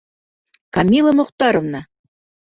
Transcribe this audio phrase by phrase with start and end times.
[0.77, 1.83] Камила Мөхтәровна!..